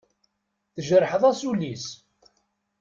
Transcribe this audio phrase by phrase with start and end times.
[0.75, 1.85] Tjerḥeḍ-as ul-is.